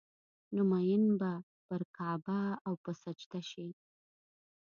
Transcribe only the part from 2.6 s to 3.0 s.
او په